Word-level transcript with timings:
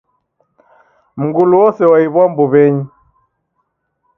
Mngulu 1.21 1.53
wose 1.61 1.83
waiw'a 1.91 2.23
mbuw'enyi 2.31 2.85